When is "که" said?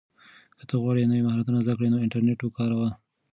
0.57-0.63